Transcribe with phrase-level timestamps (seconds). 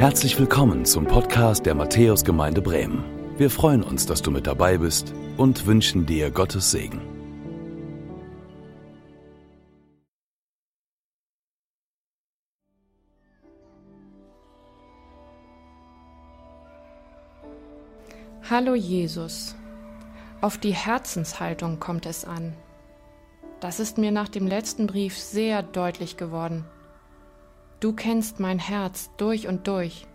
[0.00, 3.04] Herzlich willkommen zum Podcast der Matthäusgemeinde Bremen.
[3.36, 7.02] Wir freuen uns, dass du mit dabei bist und wünschen dir Gottes Segen.
[18.48, 19.54] Hallo Jesus,
[20.40, 22.54] auf die Herzenshaltung kommt es an.
[23.60, 26.64] Das ist mir nach dem letzten Brief sehr deutlich geworden.
[27.80, 30.06] Du kennst mein Herz durch und durch.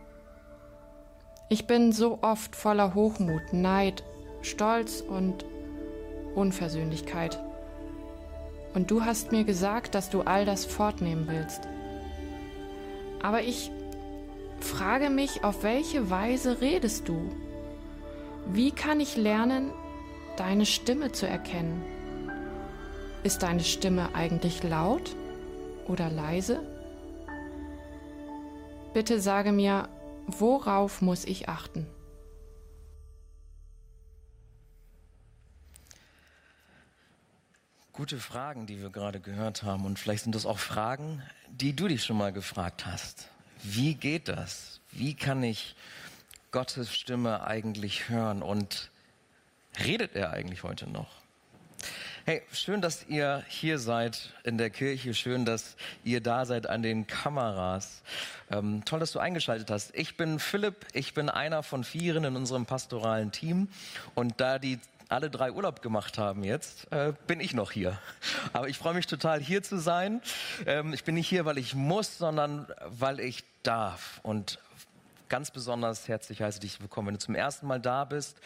[1.49, 4.03] Ich bin so oft voller Hochmut, Neid,
[4.43, 5.45] Stolz und
[6.35, 7.39] Unversöhnlichkeit.
[8.75, 11.67] Und du hast mir gesagt, dass du all das fortnehmen willst.
[13.23, 13.71] Aber ich
[14.59, 17.31] frage mich, auf welche Weise redest du?
[18.45, 19.71] Wie kann ich lernen,
[20.37, 21.83] deine Stimme zu erkennen?
[23.23, 25.15] Ist deine Stimme eigentlich laut
[25.87, 26.74] oder leise?
[28.95, 29.89] Bitte sage mir,
[30.25, 31.85] worauf muss ich achten?
[37.91, 39.83] Gute Fragen, die wir gerade gehört haben.
[39.83, 43.27] Und vielleicht sind das auch Fragen, die du dich schon mal gefragt hast.
[43.63, 44.79] Wie geht das?
[44.93, 45.75] Wie kann ich
[46.51, 48.41] Gottes Stimme eigentlich hören?
[48.41, 48.91] Und
[49.77, 51.24] redet er eigentlich heute noch?
[52.27, 55.13] Hey, schön, dass ihr hier seid in der Kirche.
[55.13, 58.01] Schön, dass ihr da seid an den Kameras.
[58.49, 59.95] Ähm, toll, dass du eingeschaltet hast.
[59.95, 60.87] Ich bin Philipp.
[60.93, 63.67] Ich bin einer von vieren in unserem pastoralen Team.
[64.15, 67.99] Und da die alle drei Urlaub gemacht haben jetzt, äh, bin ich noch hier.
[68.53, 70.19] Aber ich freue mich total, hier zu sein.
[70.65, 74.19] Ähm, ich bin nicht hier, weil ich muss, sondern weil ich darf.
[74.23, 74.57] Und
[75.29, 78.37] ganz besonders herzlich heiße dich willkommen, wenn du zum ersten Mal da bist.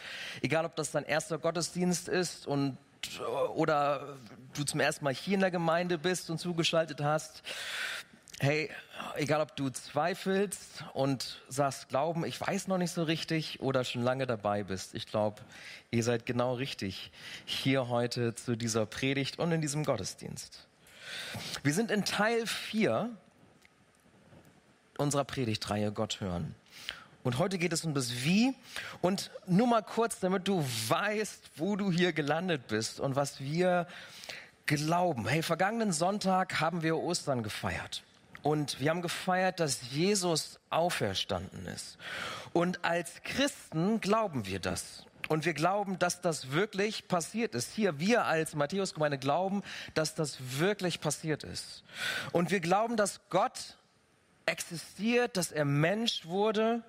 [0.42, 2.76] Egal, ob das dein erster Gottesdienst ist und
[3.54, 4.16] oder
[4.54, 7.42] du zum ersten Mal hier in der Gemeinde bist und zugeschaltet hast,
[8.40, 8.70] hey,
[9.16, 14.02] egal ob du zweifelst und sagst, glauben, ich weiß noch nicht so richtig oder schon
[14.02, 15.42] lange dabei bist, ich glaube,
[15.90, 17.12] ihr seid genau richtig
[17.44, 20.66] hier heute zu dieser Predigt und in diesem Gottesdienst.
[21.62, 23.10] Wir sind in Teil 4
[24.96, 26.54] unserer Predigtreihe Gott hören.
[27.22, 28.54] Und heute geht es um das Wie.
[29.02, 33.86] Und nur mal kurz, damit du weißt, wo du hier gelandet bist und was wir
[34.66, 35.26] glauben.
[35.26, 38.02] Hey, vergangenen Sonntag haben wir Ostern gefeiert.
[38.42, 41.98] Und wir haben gefeiert, dass Jesus auferstanden ist.
[42.54, 45.04] Und als Christen glauben wir das.
[45.28, 47.72] Und wir glauben, dass das wirklich passiert ist.
[47.72, 49.62] Hier, wir als Matthäusgemeinde glauben,
[49.94, 51.84] dass das wirklich passiert ist.
[52.32, 53.76] Und wir glauben, dass Gott
[54.46, 56.82] existiert, dass er Mensch wurde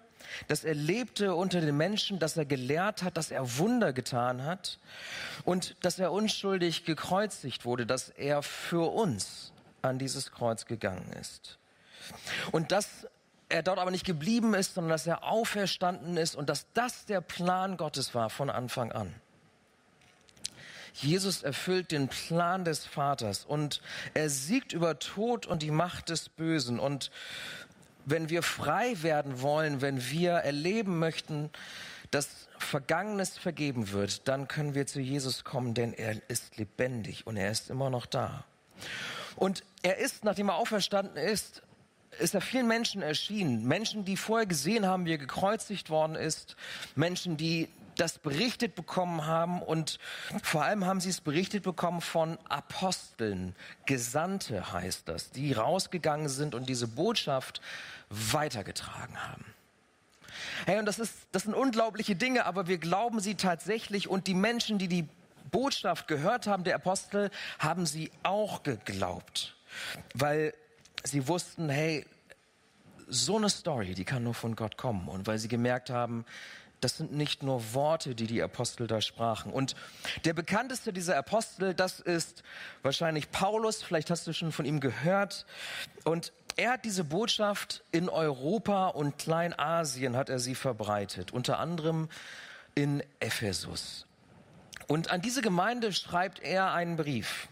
[0.48, 4.80] dass er lebte unter den Menschen, dass er gelehrt hat, dass er Wunder getan hat
[5.44, 11.58] und dass er unschuldig gekreuzigt wurde, dass er für uns an dieses Kreuz gegangen ist.
[12.52, 13.08] Und dass
[13.50, 17.22] er dort aber nicht geblieben ist, sondern dass er auferstanden ist und dass das der
[17.22, 19.14] Plan Gottes war von Anfang an.
[20.94, 23.82] Jesus erfüllt den Plan des Vaters und
[24.14, 27.12] er siegt über Tod und die Macht des Bösen und
[28.06, 31.50] wenn wir frei werden wollen, wenn wir erleben möchten,
[32.12, 37.38] dass Vergangenes vergeben wird, dann können wir zu Jesus kommen, denn er ist lebendig und
[37.38, 38.46] er ist immer noch da.
[39.36, 41.64] Und er ist, nachdem er auferstanden ist,
[42.20, 43.66] ist er vielen Menschen erschienen.
[43.66, 46.56] Menschen, die vorher gesehen haben, wie er gekreuzigt worden ist.
[46.96, 50.00] Menschen, die das berichtet bekommen haben und
[50.44, 56.56] vor allem haben sie es berichtet bekommen von Aposteln, Gesandte heißt das, die rausgegangen sind
[56.56, 57.62] und diese Botschaft
[58.10, 59.46] weitergetragen haben.
[60.66, 64.34] Hey, und das, ist, das sind unglaubliche Dinge, aber wir glauben sie tatsächlich und die
[64.34, 65.08] Menschen, die die
[65.52, 67.30] Botschaft gehört haben, der Apostel,
[67.60, 69.56] haben sie auch geglaubt,
[70.14, 70.54] weil
[71.04, 72.06] sie wussten, hey,
[73.08, 75.10] so eine Story, die kann nur von Gott kommen.
[75.10, 76.26] Und weil sie gemerkt haben,
[76.82, 79.54] das sind nicht nur Worte, die die Apostel da sprachen.
[79.54, 79.76] Und
[80.26, 82.44] der bekannteste dieser Apostel, das ist
[82.82, 83.84] wahrscheinlich Paulus.
[83.84, 85.46] Vielleicht hast du schon von ihm gehört.
[86.04, 91.32] Und er hat diese Botschaft in Europa und Kleinasien hat er sie verbreitet.
[91.32, 92.10] Unter anderem
[92.76, 94.08] in Ephesus.
[94.88, 97.48] Und an diese Gemeinde schreibt er einen Brief.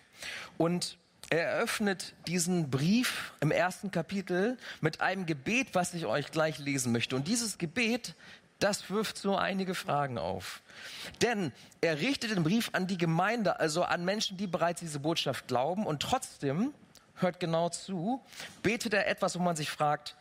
[0.58, 0.98] Und
[1.30, 6.92] er eröffnet diesen Brief im ersten Kapitel mit einem Gebet, was ich euch gleich lesen
[6.92, 7.16] möchte.
[7.16, 8.16] Und dieses Gebet
[8.60, 10.62] das wirft so einige Fragen auf.
[11.22, 11.52] Denn
[11.82, 15.86] er richtet den Brief an die Gemeinde, also an Menschen, die bereits diese Botschaft glauben
[15.86, 16.74] und trotzdem,
[17.16, 18.22] hört genau zu,
[18.62, 20.16] betet er etwas, wo man sich fragt,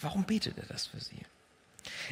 [0.00, 1.20] warum betet er das für sie?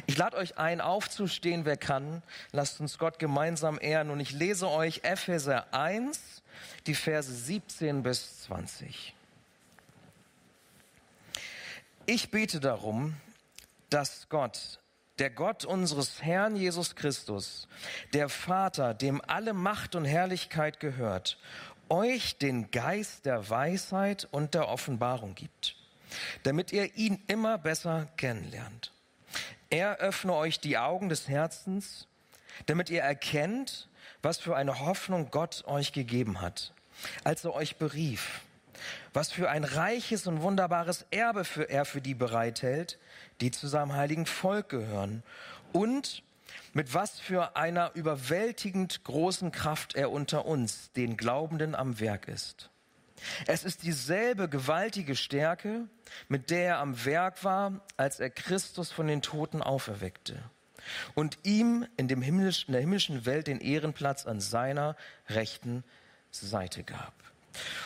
[0.05, 2.21] Ich lade euch ein, aufzustehen, wer kann.
[2.51, 4.09] Lasst uns Gott gemeinsam ehren.
[4.09, 6.41] Und ich lese euch Epheser 1,
[6.87, 9.15] die Verse 17 bis 20.
[12.05, 13.15] Ich bete darum,
[13.89, 14.80] dass Gott,
[15.21, 17.67] der Gott unseres Herrn Jesus Christus,
[18.11, 21.37] der Vater, dem alle Macht und Herrlichkeit gehört,
[21.89, 25.75] euch den Geist der Weisheit und der Offenbarung gibt,
[26.41, 28.93] damit ihr ihn immer besser kennenlernt.
[29.69, 32.07] Er öffne euch die Augen des Herzens,
[32.65, 33.89] damit ihr erkennt,
[34.23, 36.73] was für eine Hoffnung Gott euch gegeben hat,
[37.23, 38.41] als er euch berief,
[39.13, 42.97] was für ein reiches und wunderbares Erbe für er für die bereithält,
[43.39, 45.23] die zu seinem heiligen Volk gehören
[45.73, 46.23] und
[46.73, 52.69] mit was für einer überwältigend großen Kraft er unter uns, den Glaubenden, am Werk ist.
[53.45, 55.87] Es ist dieselbe gewaltige Stärke,
[56.27, 60.41] mit der er am Werk war, als er Christus von den Toten auferweckte
[61.13, 64.95] und ihm in, dem himmlisch, in der himmlischen Welt den Ehrenplatz an seiner
[65.29, 65.83] rechten
[66.31, 67.13] Seite gab.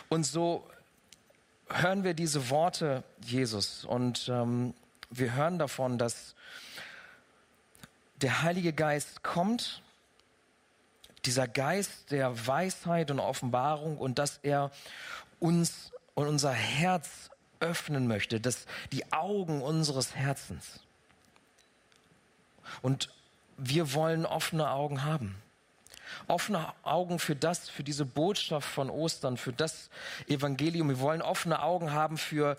[0.10, 0.68] Und so
[1.70, 4.74] hören wir diese Worte Jesus und ähm,
[5.10, 6.36] wir hören davon, dass
[8.22, 9.82] der Heilige Geist kommt,
[11.26, 14.72] dieser Geist der Weisheit und Offenbarung und dass er
[15.40, 17.30] uns und unser Herz
[17.60, 20.80] öffnen möchte, dass die Augen unseres Herzens.
[22.82, 23.10] Und
[23.58, 25.36] wir wollen offene Augen haben.
[26.28, 29.90] Offene Augen für das, für diese Botschaft von Ostern, für das
[30.28, 30.90] Evangelium.
[30.90, 32.58] Wir wollen offene Augen haben für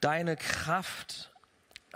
[0.00, 1.30] deine Kraft,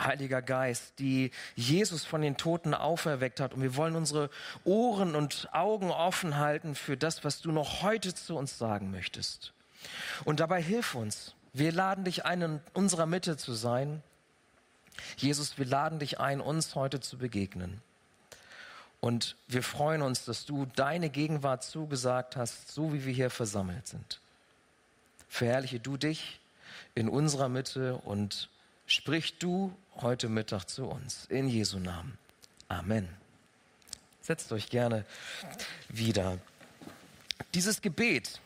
[0.01, 3.55] Heiliger Geist, die Jesus von den Toten auferweckt hat.
[3.55, 4.31] Und wir wollen unsere
[4.65, 9.53] Ohren und Augen offen halten für das, was du noch heute zu uns sagen möchtest.
[10.25, 11.35] Und dabei hilf uns.
[11.53, 14.03] Wir laden dich ein, in unserer Mitte zu sein.
[15.17, 17.83] Jesus, wir laden dich ein, uns heute zu begegnen.
[19.03, 23.89] Und wir freuen uns, dass du deine Gegenwart zugesagt hast, so wie wir hier versammelt
[23.89, 24.21] sind.
[25.29, 26.39] Verherrliche du dich
[26.95, 28.49] in unserer Mitte und
[28.87, 31.27] sprich du heute Mittag zu uns.
[31.31, 32.17] In Jesu Namen.
[32.69, 33.09] Amen.
[34.21, 35.05] Setzt euch gerne
[35.89, 36.39] wieder.
[37.55, 38.41] Dieses Gebet,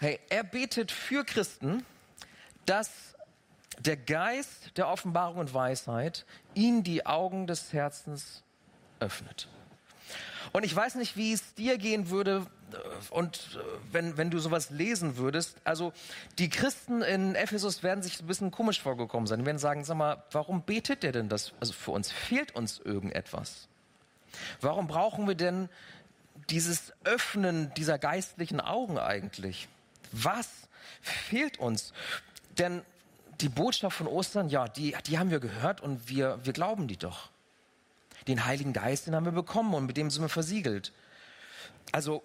[0.00, 1.86] hey, er betet für Christen,
[2.66, 2.90] dass
[3.78, 8.42] der Geist der Offenbarung und Weisheit ihnen die Augen des Herzens
[9.00, 9.48] öffnet.
[10.52, 12.76] Und ich weiß nicht, wie es dir gehen würde, äh,
[13.10, 13.62] und äh,
[13.92, 15.92] wenn, wenn du sowas lesen würdest, also
[16.38, 19.40] die Christen in Ephesus werden sich ein bisschen komisch vorgekommen sein.
[19.40, 21.52] Die werden sagen, sag mal, warum betet der denn das?
[21.60, 23.68] Also für uns fehlt uns irgendetwas.
[24.60, 25.68] Warum brauchen wir denn
[26.48, 29.68] dieses Öffnen dieser geistlichen Augen eigentlich?
[30.12, 30.48] Was
[31.00, 31.92] fehlt uns?
[32.58, 32.82] Denn
[33.40, 36.96] die Botschaft von Ostern, ja, die, die haben wir gehört und wir, wir glauben die
[36.96, 37.30] doch.
[38.26, 40.92] Den Heiligen Geist, den haben wir bekommen und mit dem sind wir versiegelt.
[41.92, 42.22] Also,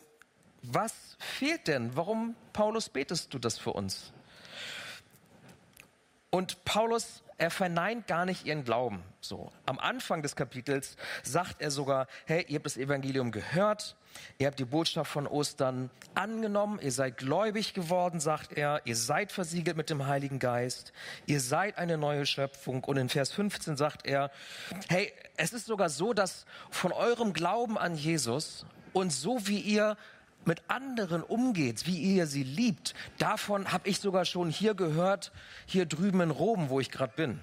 [0.61, 1.95] was fehlt denn?
[1.95, 4.11] Warum, Paulus, betest du das für uns?
[6.35, 9.01] Und Paulus, er verneint gar nicht ihren Glauben.
[9.21, 9.53] So.
[9.65, 13.95] Am Anfang des Kapitels sagt er sogar, hey, ihr habt das Evangelium gehört,
[14.37, 19.31] ihr habt die Botschaft von Ostern angenommen, ihr seid gläubig geworden, sagt er, ihr seid
[19.31, 20.91] versiegelt mit dem Heiligen Geist,
[21.25, 22.83] ihr seid eine neue Schöpfung.
[22.83, 24.29] Und in Vers 15 sagt er,
[24.89, 29.95] hey, es ist sogar so, dass von eurem Glauben an Jesus und so wie ihr
[30.47, 35.31] mit anderen umgeht, wie ihr sie liebt, davon habe ich sogar schon hier gehört,
[35.65, 37.39] hier drüben in Rom, wo ich gerade bin.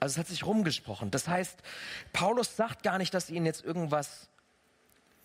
[0.00, 1.10] Also es hat sich rumgesprochen.
[1.10, 1.62] Das heißt,
[2.12, 4.28] Paulus sagt gar nicht, dass ihnen jetzt irgendwas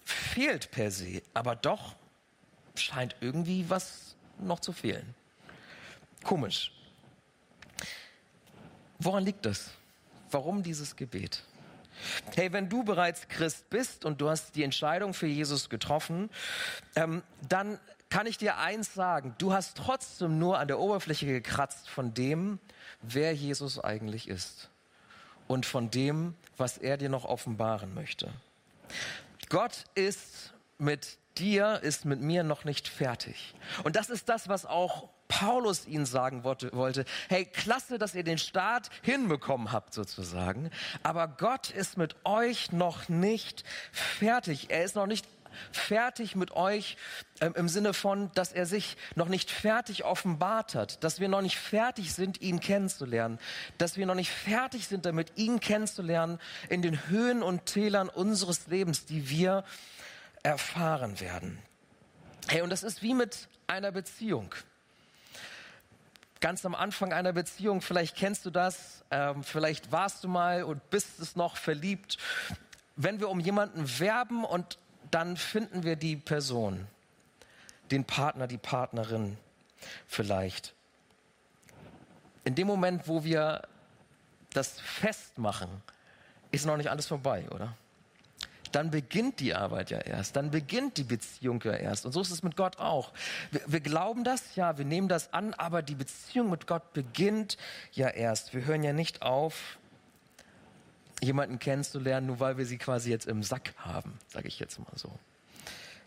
[0.04, 1.96] fehlt per se, aber doch
[2.76, 5.16] scheint irgendwie was noch zu fehlen.
[6.24, 6.72] Komisch.
[9.00, 9.72] Woran liegt das?
[10.32, 11.44] Warum dieses Gebet?
[12.36, 16.30] Hey, wenn du bereits Christ bist und du hast die Entscheidung für Jesus getroffen,
[16.96, 21.90] ähm, dann kann ich dir eins sagen, du hast trotzdem nur an der Oberfläche gekratzt
[21.90, 22.60] von dem,
[23.02, 24.70] wer Jesus eigentlich ist
[25.48, 28.30] und von dem, was er dir noch offenbaren möchte.
[29.50, 33.54] Gott ist mit dir, ist mit mir noch nicht fertig.
[33.84, 38.38] Und das ist das, was auch Paulus ihnen sagen wollte, hey, klasse, dass ihr den
[38.38, 40.70] Start hinbekommen habt sozusagen,
[41.04, 44.70] aber Gott ist mit euch noch nicht fertig.
[44.70, 45.26] Er ist noch nicht
[45.72, 46.98] fertig mit euch
[47.42, 51.42] ähm, im Sinne von, dass er sich noch nicht fertig offenbart hat, dass wir noch
[51.42, 53.40] nicht fertig sind, ihn kennenzulernen,
[53.78, 58.68] dass wir noch nicht fertig sind damit, ihn kennenzulernen in den Höhen und Tälern unseres
[58.68, 59.64] Lebens, die wir
[60.44, 61.60] erfahren werden.
[62.48, 64.54] Hey, und das ist wie mit einer Beziehung
[66.40, 70.90] ganz am Anfang einer Beziehung, vielleicht kennst du das, ähm, vielleicht warst du mal und
[70.90, 72.18] bist es noch verliebt.
[72.96, 74.78] Wenn wir um jemanden werben und
[75.12, 76.88] dann finden wir die Person,
[77.92, 79.38] den Partner, die Partnerin
[80.08, 80.74] vielleicht.
[82.44, 83.68] In dem Moment, wo wir
[84.54, 85.70] das Festmachen
[86.52, 87.76] ist noch nicht alles vorbei, oder?
[88.76, 92.06] Dann beginnt die Arbeit ja erst, dann beginnt die Beziehung ja erst.
[92.06, 93.14] Und so ist es mit Gott auch.
[93.52, 97.58] Wir, wir glauben das, ja, wir nehmen das an, aber die Beziehung mit Gott beginnt
[97.92, 98.54] ja erst.
[98.54, 99.78] Wir hören ja nicht auf,
[101.22, 104.96] jemanden kennenzulernen, nur weil wir sie quasi jetzt im Sack haben, sage ich jetzt mal
[104.96, 105.12] so.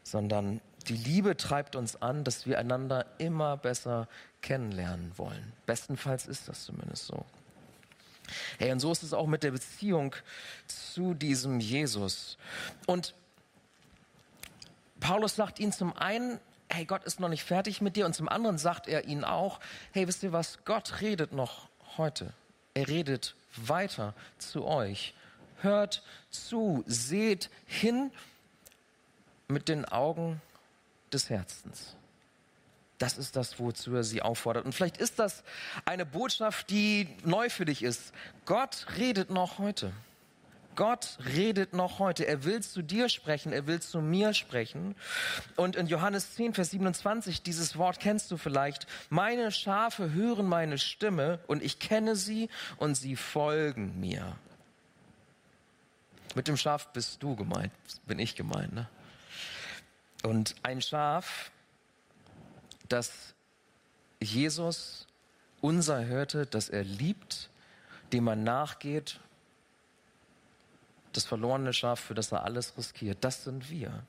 [0.02, 4.08] Sondern die Liebe treibt uns an, dass wir einander immer besser
[4.40, 5.52] kennenlernen wollen.
[5.66, 7.24] Bestenfalls ist das zumindest so.
[8.58, 10.14] Hey, und so ist es auch mit der Beziehung
[10.66, 12.38] zu diesem Jesus.
[12.86, 13.14] Und
[15.00, 18.06] Paulus sagt ihnen zum einen, hey, Gott ist noch nicht fertig mit dir.
[18.06, 19.60] Und zum anderen sagt er ihnen auch,
[19.92, 20.64] hey, wisst ihr was?
[20.64, 22.32] Gott redet noch heute.
[22.74, 25.14] Er redet weiter zu euch.
[25.60, 28.12] Hört zu, seht hin
[29.48, 30.40] mit den Augen
[31.12, 31.96] des Herzens.
[33.00, 34.66] Das ist das, wozu er sie auffordert.
[34.66, 35.42] Und vielleicht ist das
[35.86, 38.12] eine Botschaft, die neu für dich ist.
[38.44, 39.90] Gott redet noch heute.
[40.76, 42.26] Gott redet noch heute.
[42.26, 44.94] Er will zu dir sprechen, er will zu mir sprechen.
[45.56, 48.86] Und in Johannes 10, Vers 27, dieses Wort kennst du vielleicht.
[49.08, 54.36] Meine Schafe hören meine Stimme und ich kenne sie und sie folgen mir.
[56.34, 57.72] Mit dem Schaf bist du gemeint,
[58.04, 58.74] bin ich gemeint.
[58.74, 58.86] Ne?
[60.22, 61.50] Und ein Schaf
[62.90, 63.34] dass
[64.20, 65.06] Jesus
[65.60, 67.50] unser Hirte, dass er liebt,
[68.12, 69.20] dem man nachgeht,
[71.12, 74.04] das verlorene Schaf, für das er alles riskiert, das sind wir.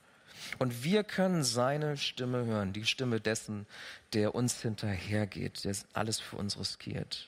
[0.59, 3.67] Und wir können seine Stimme hören, die Stimme dessen,
[4.13, 7.27] der uns hinterhergeht, der alles für uns riskiert.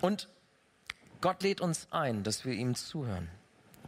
[0.00, 0.28] Und
[1.20, 3.28] Gott lädt uns ein, dass wir ihm zuhören,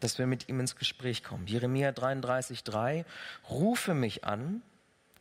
[0.00, 1.46] dass wir mit ihm ins Gespräch kommen.
[1.46, 3.04] Jeremia 33,3,
[3.50, 4.62] rufe mich an,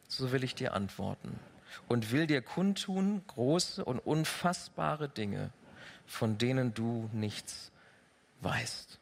[0.08, 1.40] so will ich dir antworten
[1.88, 5.52] und will dir kundtun große und unfassbare Dinge,
[6.06, 7.72] von denen du nichts
[8.42, 9.00] weißt.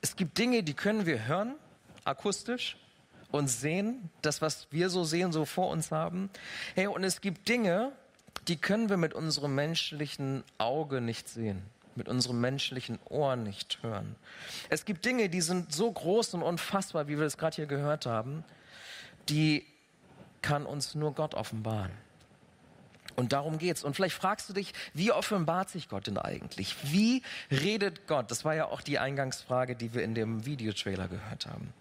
[0.00, 1.54] Es gibt Dinge, die können wir hören,
[2.04, 2.76] akustisch,
[3.30, 6.30] und sehen, das, was wir so sehen, so vor uns haben.
[6.76, 7.90] Hey, und es gibt Dinge,
[8.46, 11.62] die können wir mit unserem menschlichen Auge nicht sehen,
[11.96, 14.14] mit unserem menschlichen Ohr nicht hören.
[14.68, 18.06] Es gibt Dinge, die sind so groß und unfassbar, wie wir es gerade hier gehört
[18.06, 18.44] haben,
[19.28, 19.66] die
[20.42, 21.92] kann uns nur Gott offenbaren.
[23.16, 23.84] Und darum geht's.
[23.84, 26.76] Und vielleicht fragst du dich, wie offenbart sich Gott denn eigentlich?
[26.82, 28.30] Wie redet Gott?
[28.30, 31.72] Das war ja auch die Eingangsfrage, die wir in dem Videotrailer gehört haben.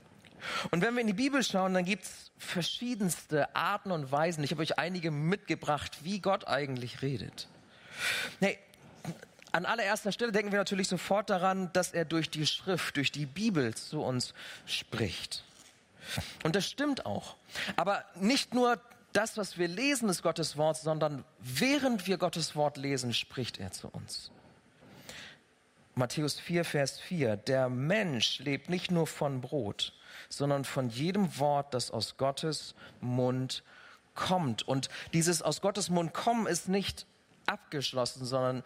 [0.71, 4.43] Und wenn wir in die Bibel schauen, dann gibt's verschiedenste Arten und Weisen.
[4.43, 7.47] Ich habe euch einige mitgebracht, wie Gott eigentlich redet.
[8.39, 8.59] Hey,
[9.51, 13.25] an allererster Stelle denken wir natürlich sofort daran, dass er durch die Schrift, durch die
[13.25, 14.33] Bibel zu uns
[14.65, 15.43] spricht.
[16.43, 17.35] Und das stimmt auch.
[17.75, 18.79] Aber nicht nur
[19.13, 23.71] das, was wir lesen, ist Gottes Wort, sondern während wir Gottes Wort lesen, spricht er
[23.71, 24.31] zu uns.
[25.95, 27.37] Matthäus 4, Vers 4.
[27.37, 29.93] Der Mensch lebt nicht nur von Brot,
[30.29, 33.63] sondern von jedem Wort, das aus Gottes Mund
[34.15, 34.67] kommt.
[34.67, 37.05] Und dieses aus Gottes Mund kommen ist nicht
[37.45, 38.63] abgeschlossen, sondern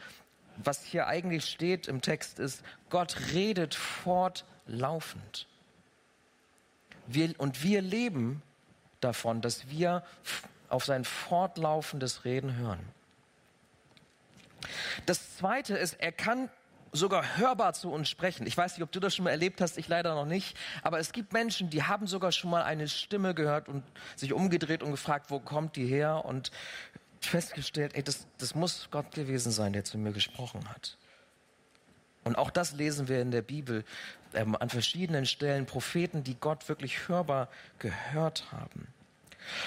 [0.57, 5.47] was hier eigentlich steht im Text ist, Gott redet fortlaufend.
[7.07, 8.41] Wir, und wir leben
[8.99, 10.03] davon, dass wir
[10.69, 12.79] auf sein fortlaufendes Reden hören.
[15.05, 16.49] Das Zweite ist, er kann
[16.91, 18.47] sogar hörbar zu uns sprechen.
[18.47, 20.99] Ich weiß nicht, ob du das schon mal erlebt hast, ich leider noch nicht, aber
[20.99, 23.83] es gibt Menschen, die haben sogar schon mal eine Stimme gehört und
[24.15, 26.51] sich umgedreht und gefragt, wo kommt die her und
[27.21, 30.97] festgestellt, ey, das, das muss Gott gewesen sein, der zu mir gesprochen hat.
[32.27, 33.85] Und auch das lesen wir in der Bibel
[34.33, 37.47] ähm, an verschiedenen Stellen, Propheten, die Gott wirklich hörbar
[37.79, 38.87] gehört haben.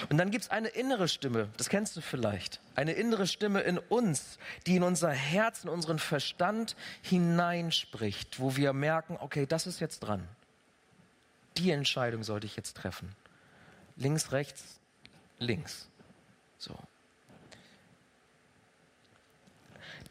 [0.09, 3.79] Und dann gibt es eine innere Stimme, das kennst du vielleicht, eine innere Stimme in
[3.79, 4.37] uns,
[4.67, 10.01] die in unser Herz, in unseren Verstand hineinspricht, wo wir merken, okay, das ist jetzt
[10.01, 10.27] dran.
[11.57, 13.15] Die Entscheidung sollte ich jetzt treffen.
[13.95, 14.79] Links, rechts,
[15.39, 15.89] links.
[16.59, 16.77] So.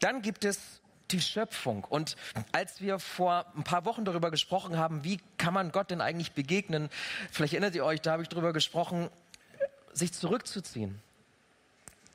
[0.00, 0.79] Dann gibt es
[1.12, 1.84] die Schöpfung.
[1.84, 2.16] Und
[2.52, 6.32] als wir vor ein paar Wochen darüber gesprochen haben, wie kann man Gott denn eigentlich
[6.32, 6.88] begegnen,
[7.30, 9.10] vielleicht erinnert ihr euch, da habe ich darüber gesprochen,
[9.92, 11.00] sich zurückzuziehen,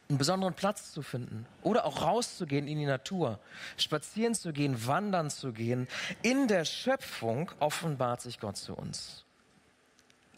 [0.07, 3.39] einen besonderen Platz zu finden oder auch rauszugehen in die Natur,
[3.77, 5.87] spazieren zu gehen, wandern zu gehen.
[6.21, 9.24] In der Schöpfung offenbart sich Gott zu uns.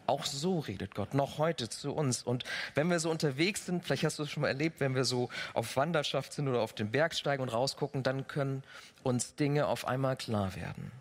[0.07, 2.23] Auch so redet Gott noch heute zu uns.
[2.23, 2.45] Und
[2.75, 5.29] wenn wir so unterwegs sind, vielleicht hast du es schon mal erlebt, wenn wir so
[5.53, 8.63] auf Wanderschaft sind oder auf den Berg steigen und rausgucken, dann können
[9.03, 10.91] uns Dinge auf einmal klar werden.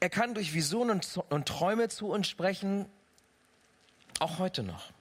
[0.00, 2.86] Er kann durch Visionen und Träume zu uns sprechen,
[4.20, 4.92] auch heute noch.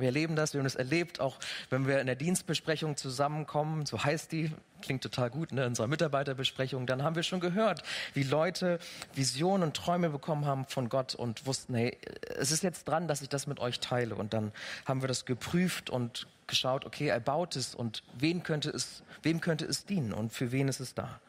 [0.00, 1.38] Wir erleben das, wir haben das erlebt, auch
[1.68, 4.50] wenn wir in der Dienstbesprechung zusammenkommen, so heißt die,
[4.82, 7.82] klingt total gut, ne, in unserer Mitarbeiterbesprechung, dann haben wir schon gehört,
[8.14, 8.78] wie Leute
[9.14, 11.96] Visionen und Träume bekommen haben von Gott und wussten, hey,
[12.36, 14.14] es ist jetzt dran, dass ich das mit euch teile.
[14.14, 14.52] Und dann
[14.86, 19.40] haben wir das geprüft und geschaut, okay, er baut es und wen könnte es, wem
[19.40, 21.20] könnte es dienen und für wen ist es da.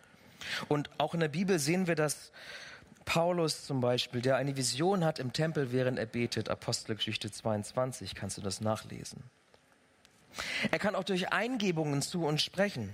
[0.67, 2.31] Und auch in der Bibel sehen wir das,
[3.05, 8.37] Paulus zum Beispiel, der eine Vision hat im Tempel, während er betet, Apostelgeschichte 22, kannst
[8.37, 9.23] du das nachlesen.
[10.71, 12.93] Er kann auch durch Eingebungen zu uns sprechen,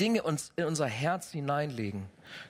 [0.00, 2.06] Dinge uns in unser Herz hineinlegen,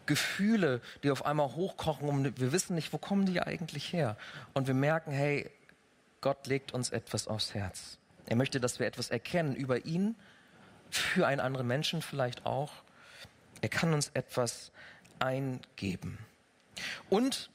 [0.07, 4.17] Gefühle, die auf einmal hochkochen und wir wissen nicht, wo kommen die eigentlich her.
[4.55, 5.51] Und wir merken, hey,
[6.21, 7.99] Gott legt uns etwas aufs Herz.
[8.27, 10.17] Er möchte, dass wir etwas erkennen über ihn,
[10.91, 12.73] für einen anderen Menschen vielleicht auch.
[13.61, 14.73] Er kann uns etwas
[15.19, 16.19] eingeben.
[17.09, 17.51] Und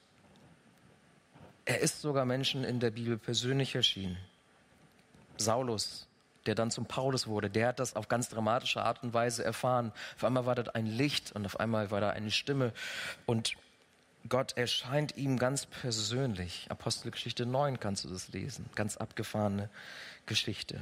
[1.65, 4.17] er ist sogar Menschen in der Bibel persönlich erschienen.
[5.37, 6.07] Saulus,
[6.45, 9.91] der dann zum Paulus wurde, der hat das auf ganz dramatische Art und Weise erfahren.
[10.15, 12.73] Auf einmal war da ein Licht und auf einmal war da eine Stimme
[13.25, 13.55] und
[14.29, 16.67] Gott erscheint ihm ganz persönlich.
[16.69, 18.69] Apostelgeschichte 9 kannst du das lesen.
[18.75, 19.69] Ganz abgefahrene
[20.25, 20.81] Geschichte.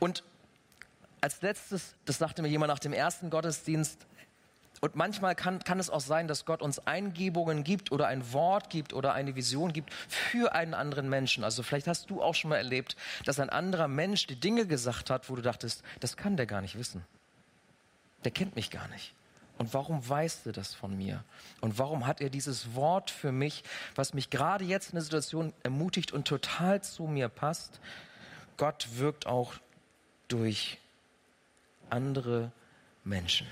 [0.00, 0.24] Und
[1.20, 4.06] als letztes, das sagte mir jemand nach dem ersten Gottesdienst,
[4.82, 8.68] und manchmal kann, kann es auch sein, dass Gott uns Eingebungen gibt oder ein Wort
[8.68, 11.44] gibt oder eine Vision gibt für einen anderen Menschen.
[11.44, 15.08] Also vielleicht hast du auch schon mal erlebt, dass ein anderer Mensch die Dinge gesagt
[15.08, 17.04] hat, wo du dachtest, das kann der gar nicht wissen.
[18.24, 19.14] Der kennt mich gar nicht.
[19.56, 21.22] Und warum weißt du das von mir?
[21.60, 23.62] Und warum hat er dieses Wort für mich,
[23.94, 27.78] was mich gerade jetzt in der Situation ermutigt und total zu mir passt?
[28.56, 29.54] Gott wirkt auch
[30.26, 30.78] durch
[31.88, 32.50] andere
[33.04, 33.46] Menschen.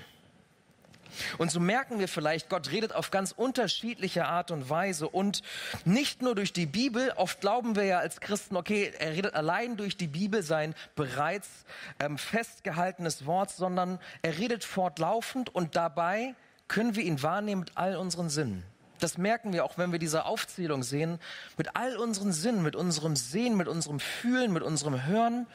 [1.37, 5.41] Und so merken wir vielleicht, Gott redet auf ganz unterschiedliche Art und Weise und
[5.85, 7.11] nicht nur durch die Bibel.
[7.15, 11.65] Oft glauben wir ja als Christen, okay, er redet allein durch die Bibel sein bereits
[11.99, 16.35] ähm, festgehaltenes Wort, sondern er redet fortlaufend und dabei
[16.67, 18.63] können wir ihn wahrnehmen mit all unseren Sinnen.
[19.01, 21.19] Das merken wir auch, wenn wir diese Aufzählung sehen.
[21.57, 25.47] Mit all unseren Sinnen, mit unserem Sehen, mit unserem Fühlen, mit unserem Hören,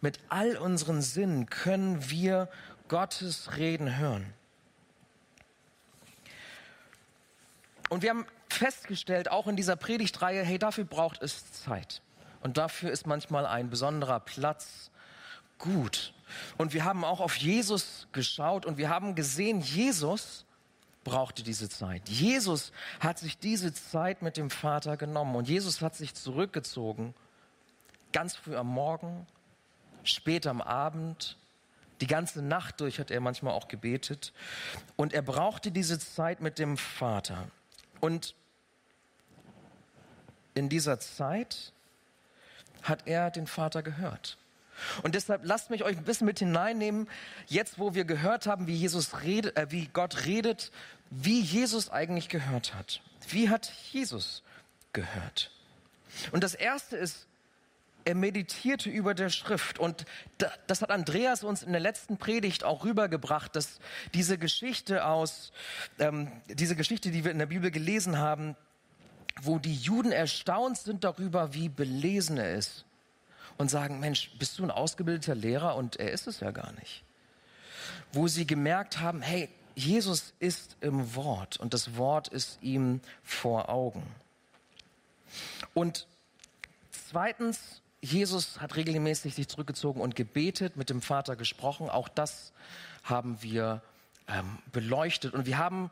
[0.00, 2.48] mit all unseren Sinnen können wir
[2.88, 4.34] Gottes Reden hören.
[7.88, 12.02] Und wir haben festgestellt, auch in dieser Predigtreihe, hey, dafür braucht es Zeit.
[12.40, 14.90] Und dafür ist manchmal ein besonderer Platz
[15.58, 16.12] gut.
[16.56, 20.44] Und wir haben auch auf Jesus geschaut und wir haben gesehen, Jesus
[21.04, 22.08] brauchte diese Zeit.
[22.08, 27.14] Jesus hat sich diese Zeit mit dem Vater genommen und Jesus hat sich zurückgezogen,
[28.12, 29.26] ganz früh am Morgen,
[30.04, 31.38] spät am Abend,
[32.00, 34.32] die ganze Nacht durch hat er manchmal auch gebetet
[34.96, 37.48] und er brauchte diese Zeit mit dem Vater.
[38.00, 38.34] Und
[40.54, 41.72] in dieser Zeit
[42.82, 44.38] hat er den Vater gehört.
[45.02, 47.08] Und deshalb lasst mich euch ein bisschen mit hineinnehmen,
[47.46, 50.70] jetzt wo wir gehört haben, wie Jesus redet, äh, wie Gott redet,
[51.10, 53.00] wie Jesus eigentlich gehört hat.
[53.28, 54.42] Wie hat Jesus
[54.92, 55.50] gehört?
[56.32, 57.26] Und das erste ist,
[58.08, 59.78] er meditierte über der Schrift.
[59.78, 60.06] Und
[60.66, 63.80] das hat Andreas uns in der letzten Predigt auch rübergebracht, dass
[64.14, 65.52] diese Geschichte aus,
[65.98, 68.56] ähm, diese Geschichte, die wir in der Bibel gelesen haben,
[69.42, 72.86] wo die Juden erstaunt sind darüber, wie belesen er ist.
[73.58, 75.76] Und sagen, Mensch, bist du ein ausgebildeter Lehrer?
[75.76, 77.04] Und er ist es ja gar nicht.
[78.12, 83.68] Wo sie gemerkt haben, hey, Jesus ist im Wort und das Wort ist ihm vor
[83.68, 84.02] Augen.
[85.74, 86.06] Und
[86.90, 91.90] zweitens Jesus hat regelmäßig sich zurückgezogen und gebetet, mit dem Vater gesprochen.
[91.90, 92.52] Auch das
[93.02, 93.82] haben wir
[94.28, 95.34] ähm, beleuchtet.
[95.34, 95.90] Und wir haben,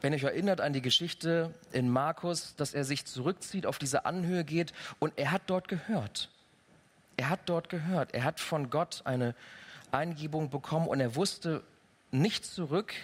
[0.00, 4.44] wenn euch erinnert an die Geschichte in Markus, dass er sich zurückzieht, auf diese Anhöhe
[4.44, 6.30] geht und er hat dort gehört.
[7.18, 8.14] Er hat dort gehört.
[8.14, 9.34] Er hat von Gott eine
[9.92, 11.62] Eingebung bekommen und er wusste
[12.10, 12.94] nicht zurück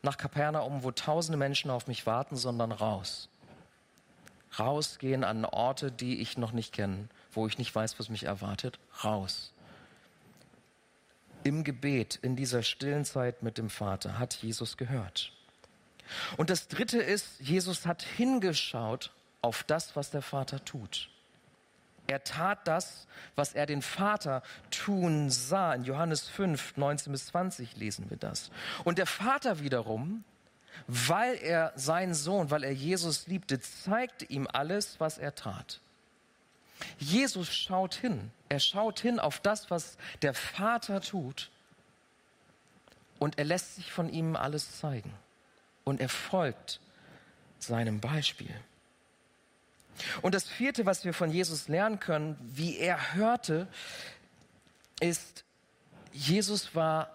[0.00, 3.28] nach Kapernaum, wo tausende Menschen auf mich warten, sondern raus
[4.58, 8.78] rausgehen an Orte, die ich noch nicht kenne, wo ich nicht weiß, was mich erwartet,
[9.02, 9.52] raus.
[11.42, 15.32] Im Gebet, in dieser stillen Zeit mit dem Vater, hat Jesus gehört.
[16.36, 19.10] Und das Dritte ist, Jesus hat hingeschaut
[19.42, 21.10] auf das, was der Vater tut.
[22.06, 25.72] Er tat das, was er den Vater tun sah.
[25.72, 28.50] In Johannes 5, 19 bis 20 lesen wir das.
[28.84, 30.24] Und der Vater wiederum
[30.86, 35.80] weil er seinen Sohn, weil er Jesus liebte, zeigte ihm alles, was er tat.
[36.98, 38.30] Jesus schaut hin.
[38.48, 41.50] Er schaut hin auf das, was der Vater tut.
[43.18, 45.12] Und er lässt sich von ihm alles zeigen.
[45.84, 46.80] Und er folgt
[47.58, 48.54] seinem Beispiel.
[50.22, 53.68] Und das vierte, was wir von Jesus lernen können, wie er hörte,
[55.00, 55.44] ist,
[56.12, 57.14] Jesus war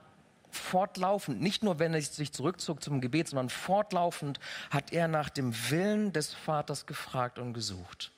[0.51, 5.53] fortlaufend, nicht nur wenn er sich zurückzog zum Gebet, sondern fortlaufend hat er nach dem
[5.69, 8.11] Willen des Vaters gefragt und gesucht.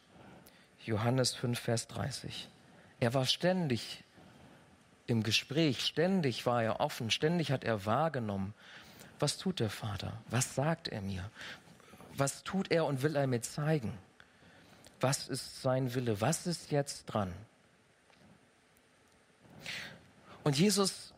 [0.85, 2.47] Johannes 5, Vers 30.
[2.99, 4.03] Er war ständig
[5.07, 8.53] im Gespräch, ständig war er offen, ständig hat er wahrgenommen,
[9.19, 11.29] was tut der Vater, was sagt er mir,
[12.15, 13.97] was tut er und will er mir zeigen,
[14.99, 17.33] was ist sein Wille, was ist jetzt dran.
[20.43, 21.10] Und Jesus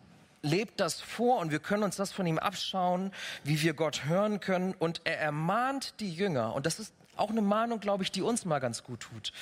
[0.43, 3.11] lebt das vor und wir können uns das von ihm abschauen,
[3.43, 4.75] wie wir Gott hören können.
[4.77, 8.45] Und er ermahnt die Jünger, und das ist auch eine Mahnung, glaube ich, die uns
[8.45, 9.33] mal ganz gut tut.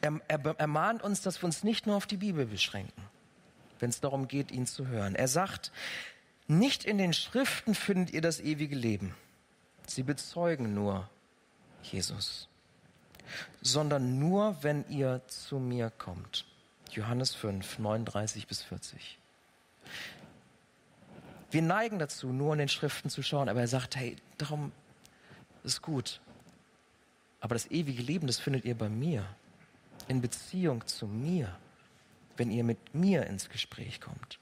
[0.00, 3.02] Er, er ermahnt uns, dass wir uns nicht nur auf die Bibel beschränken,
[3.78, 5.14] wenn es darum geht, ihn zu hören.
[5.14, 5.72] Er sagt,
[6.48, 9.14] nicht in den Schriften findet ihr das ewige Leben.
[9.86, 11.08] Sie bezeugen nur
[11.82, 12.48] Jesus,
[13.60, 16.46] sondern nur, wenn ihr zu mir kommt.
[16.90, 19.18] Johannes 5, 39 bis 40.
[21.52, 24.72] Wir neigen dazu, nur in den Schriften zu schauen, aber er sagt, hey, darum
[25.64, 26.20] ist gut.
[27.40, 29.26] Aber das ewige Leben, das findet ihr bei mir,
[30.08, 31.54] in Beziehung zu mir,
[32.38, 34.38] wenn ihr mit mir ins Gespräch kommt.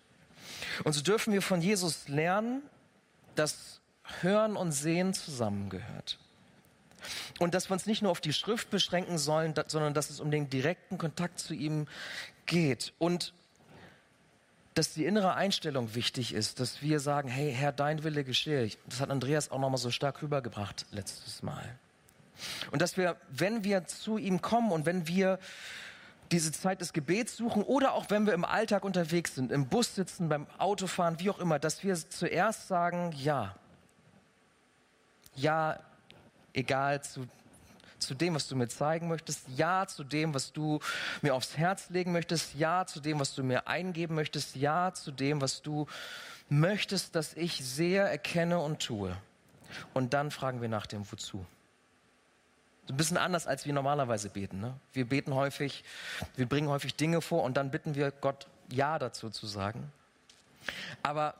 [0.84, 2.62] Und so dürfen wir von Jesus lernen,
[3.34, 3.80] dass
[4.20, 6.18] Hören und Sehen zusammengehört.
[7.40, 10.30] Und dass wir uns nicht nur auf die Schrift beschränken sollen, sondern dass es um
[10.30, 11.88] den direkten Kontakt zu ihm
[12.46, 12.92] geht.
[12.98, 13.32] Und
[14.74, 18.70] dass die innere Einstellung wichtig ist, dass wir sagen, hey Herr, dein Wille geschehe.
[18.86, 21.78] Das hat Andreas auch nochmal so stark rübergebracht letztes Mal.
[22.70, 25.38] Und dass wir, wenn wir zu ihm kommen und wenn wir
[26.30, 29.96] diese Zeit des Gebets suchen oder auch wenn wir im Alltag unterwegs sind, im Bus
[29.96, 33.56] sitzen, beim Autofahren, wie auch immer, dass wir zuerst sagen, ja.
[35.34, 35.80] Ja,
[36.52, 37.26] egal zu
[38.00, 40.80] zu dem, was du mir zeigen möchtest, ja zu dem, was du
[41.22, 45.12] mir aufs Herz legen möchtest, ja zu dem, was du mir eingeben möchtest, ja zu
[45.12, 45.86] dem, was du
[46.48, 49.16] möchtest, dass ich sehe, erkenne und tue.
[49.94, 51.46] Und dann fragen wir nach dem Wozu.
[52.88, 54.60] Ein bisschen anders, als wir normalerweise beten.
[54.60, 54.74] Ne?
[54.92, 55.84] Wir beten häufig,
[56.34, 59.92] wir bringen häufig Dinge vor und dann bitten wir Gott Ja dazu zu sagen.
[61.02, 61.34] Aber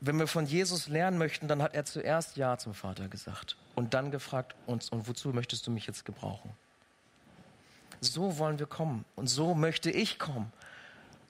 [0.00, 3.94] wenn wir von Jesus lernen möchten, dann hat er zuerst Ja zum Vater gesagt und
[3.94, 6.50] dann gefragt uns, und wozu möchtest du mich jetzt gebrauchen?
[8.00, 10.52] So wollen wir kommen und so möchte ich kommen.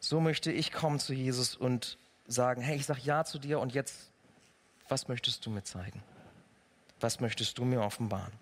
[0.01, 3.73] So möchte ich kommen zu Jesus und sagen, hey, ich sag Ja zu dir und
[3.73, 4.11] jetzt,
[4.89, 6.03] was möchtest du mir zeigen?
[7.01, 8.33] Was möchtest du mir offenbaren?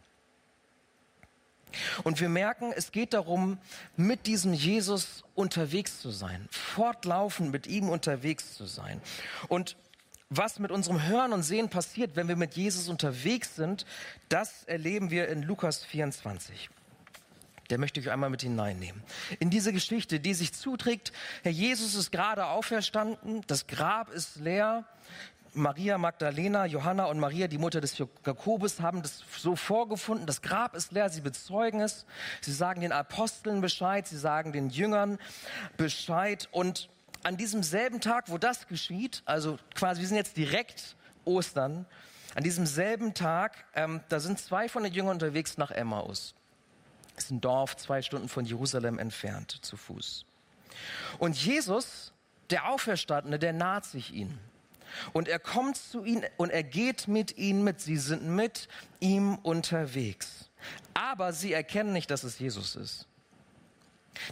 [2.04, 3.58] Und wir merken, es geht darum,
[3.96, 9.00] mit diesem Jesus unterwegs zu sein, fortlaufend mit ihm unterwegs zu sein.
[9.48, 9.76] Und
[10.30, 13.84] was mit unserem Hören und Sehen passiert, wenn wir mit Jesus unterwegs sind,
[14.28, 16.70] das erleben wir in Lukas 24.
[17.70, 19.02] Der möchte ich einmal mit hineinnehmen.
[19.38, 24.84] In diese Geschichte, die sich zuträgt, Herr Jesus ist gerade auferstanden, das Grab ist leer,
[25.54, 30.26] Maria Magdalena, Johanna und Maria, die Mutter des Jakobus, haben das so vorgefunden.
[30.26, 32.06] Das Grab ist leer, sie bezeugen es.
[32.40, 35.18] Sie sagen den Aposteln Bescheid, sie sagen den Jüngern
[35.76, 36.88] Bescheid und
[37.24, 41.86] an diesem selben Tag, wo das geschieht, also quasi, wir sind jetzt direkt Ostern,
[42.34, 46.34] an diesem selben Tag, ähm, da sind zwei von den Jüngern unterwegs nach Emmaus.
[47.14, 50.26] Das ist ein Dorf zwei Stunden von Jerusalem entfernt zu Fuß.
[51.18, 52.12] Und Jesus,
[52.50, 54.38] der Auferstandene, der naht sich ihnen.
[55.12, 57.80] Und er kommt zu ihnen und er geht mit ihnen mit.
[57.80, 58.68] Sie sind mit
[59.00, 60.50] ihm unterwegs.
[60.92, 63.06] Aber sie erkennen nicht, dass es Jesus ist.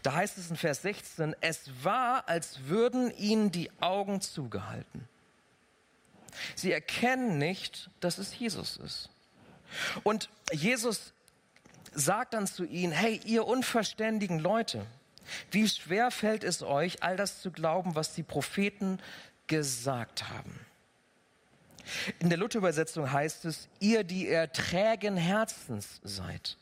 [0.02, 5.08] Da heißt es in Vers 16, es war, als würden ihnen die Augen zugehalten.
[6.54, 9.10] Sie erkennen nicht, dass es Jesus ist.
[10.02, 11.12] Und Jesus
[11.92, 14.86] sagt dann zu ihnen, hey, ihr unverständigen Leute,
[15.50, 18.98] wie schwer fällt es euch, all das zu glauben, was die Propheten
[19.46, 20.58] gesagt haben.
[22.20, 26.56] In der Luther-Übersetzung heißt es, ihr, die ihr trägen Herzens seid.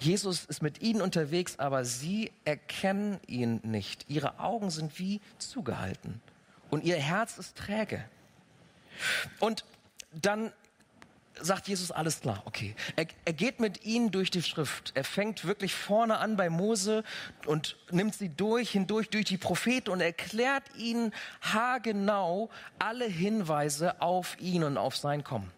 [0.00, 4.06] Jesus ist mit ihnen unterwegs, aber sie erkennen ihn nicht.
[4.08, 6.20] Ihre Augen sind wie zugehalten
[6.70, 8.04] und ihr Herz ist träge.
[9.40, 9.64] Und
[10.12, 10.52] dann
[11.40, 12.74] sagt Jesus alles klar, okay.
[12.96, 14.92] Er, er, geht mit ihnen durch die Schrift.
[14.94, 17.04] Er fängt wirklich vorne an bei Mose
[17.46, 24.38] und nimmt sie durch, hindurch, durch die Propheten und erklärt ihnen haargenau alle Hinweise auf
[24.40, 25.50] ihn und auf sein Kommen.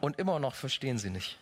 [0.00, 1.38] Und immer noch verstehen sie nicht.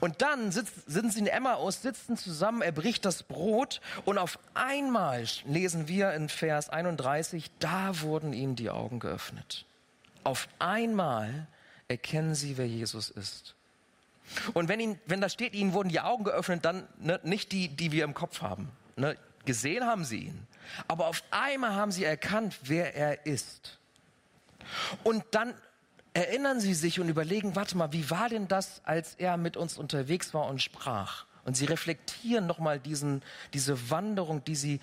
[0.00, 4.38] Und dann sitzt, sind sie in Emmaus, sitzen zusammen, er bricht das Brot und auf
[4.54, 9.64] einmal lesen wir in Vers 31, da wurden ihnen die Augen geöffnet.
[10.24, 11.46] Auf einmal
[11.88, 13.54] erkennen sie, wer Jesus ist.
[14.54, 17.68] Und wenn, ihn, wenn da steht, ihnen wurden die Augen geöffnet, dann ne, nicht die,
[17.68, 18.70] die wir im Kopf haben.
[18.96, 20.46] Ne, gesehen haben sie ihn.
[20.88, 23.78] Aber auf einmal haben sie erkannt, wer er ist.
[25.04, 25.54] Und dann
[26.16, 29.76] erinnern sie sich und überlegen, warte mal, wie war denn das, als er mit uns
[29.76, 31.26] unterwegs war und sprach?
[31.44, 34.80] Und sie reflektieren nochmal diesen, diese Wanderung, die sie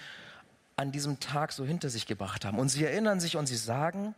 [0.76, 2.60] an diesem Tag so hinter sich gebracht haben.
[2.60, 4.14] Und sie erinnern sich und sie sagen,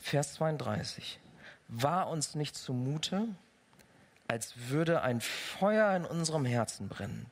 [0.00, 1.18] Vers 32,
[1.66, 3.26] war uns nicht zumute,
[4.28, 7.26] als würde ein Feuer in unserem Herzen brennen,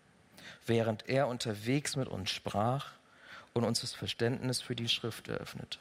[0.66, 2.90] während er unterwegs mit uns sprach
[3.54, 5.78] und uns das Verständnis für die Schrift eröffnete.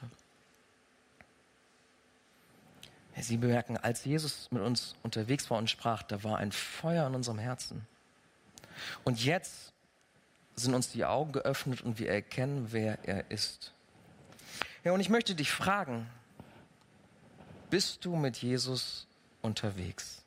[3.21, 7.15] Sie bemerken, als Jesus mit uns unterwegs war und sprach, da war ein Feuer in
[7.15, 7.87] unserem Herzen.
[9.03, 9.71] Und jetzt
[10.55, 13.73] sind uns die Augen geöffnet und wir erkennen, wer er ist.
[14.83, 16.07] Ja, und ich möchte dich fragen,
[17.69, 19.07] bist du mit Jesus
[19.41, 20.23] unterwegs?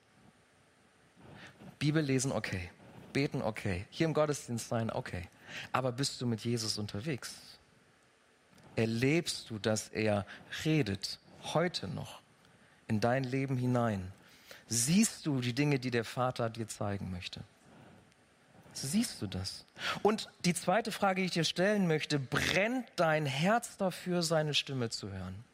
[1.78, 2.70] Bibel lesen, okay.
[3.12, 3.86] Beten, okay.
[3.90, 5.28] Hier im Gottesdienst sein, okay.
[5.72, 7.34] Aber bist du mit Jesus unterwegs?
[8.76, 10.26] Erlebst du, dass er
[10.64, 11.18] redet,
[11.54, 12.20] heute noch,
[12.88, 14.12] in dein Leben hinein?
[14.68, 17.40] Siehst du die Dinge, die der Vater dir zeigen möchte?
[18.72, 19.64] Siehst du das?
[20.02, 24.90] Und die zweite Frage, die ich dir stellen möchte, brennt dein Herz dafür, seine Stimme
[24.90, 25.44] zu hören?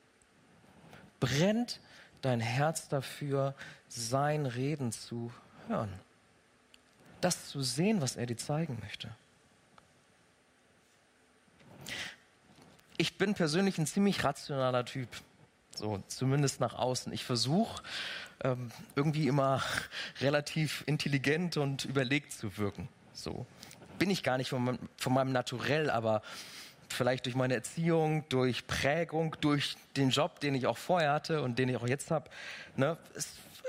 [1.21, 1.81] Brennt
[2.23, 3.55] dein Herz dafür,
[3.89, 5.33] sein Reden zu
[5.69, 5.93] hören?
[7.25, 9.11] das zu sehen, was er dir zeigen möchte.
[12.97, 15.09] Ich bin persönlich ein ziemlich rationaler Typ,
[15.79, 17.13] so zumindest nach außen.
[17.13, 17.83] Ich versuche
[18.43, 19.63] ähm, irgendwie immer
[20.21, 22.89] relativ intelligent und überlegt zu wirken.
[23.13, 23.47] So
[23.99, 26.23] bin ich gar nicht von, meinem, von meinem Naturell, aber
[26.89, 31.59] vielleicht durch meine Erziehung, durch Prägung, durch den Job, den ich auch vorher hatte und
[31.59, 32.31] den ich auch jetzt habe,
[32.77, 32.97] ne,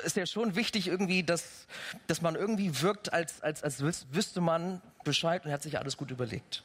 [0.03, 1.67] ist ja schon wichtig irgendwie, dass,
[2.07, 6.11] dass man irgendwie wirkt, als, als, als wüsste man Bescheid und hat sich alles gut
[6.11, 6.63] überlegt.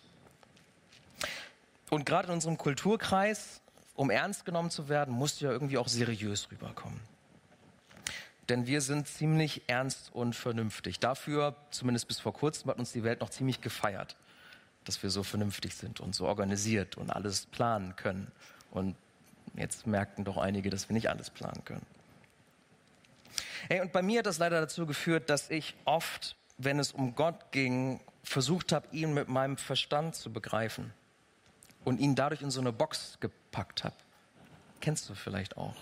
[1.90, 3.59] Und gerade in unserem Kulturkreis,
[4.00, 6.98] um ernst genommen zu werden, musst du ja irgendwie auch seriös rüberkommen.
[8.48, 11.00] Denn wir sind ziemlich ernst und vernünftig.
[11.00, 14.16] Dafür, zumindest bis vor kurzem, hat uns die Welt noch ziemlich gefeiert,
[14.84, 18.32] dass wir so vernünftig sind und so organisiert und alles planen können.
[18.70, 18.96] Und
[19.54, 21.84] jetzt merkten doch einige, dass wir nicht alles planen können.
[23.68, 27.14] Hey, und bei mir hat das leider dazu geführt, dass ich oft, wenn es um
[27.14, 30.90] Gott ging, versucht habe, ihn mit meinem Verstand zu begreifen
[31.84, 33.96] und ihn dadurch in so eine Box gepackt habe.
[34.80, 35.76] Kennst du vielleicht auch.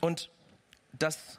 [0.00, 0.30] Und
[0.92, 1.38] dass